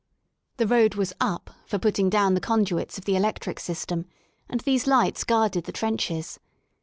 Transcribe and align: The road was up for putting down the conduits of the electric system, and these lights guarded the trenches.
The 0.57 0.65
road 0.65 0.95
was 0.95 1.13
up 1.21 1.51
for 1.67 1.77
putting 1.77 2.09
down 2.09 2.33
the 2.33 2.39
conduits 2.41 2.97
of 2.97 3.05
the 3.05 3.15
electric 3.15 3.59
system, 3.59 4.07
and 4.49 4.59
these 4.61 4.87
lights 4.87 5.23
guarded 5.23 5.65
the 5.65 5.71
trenches. 5.71 6.39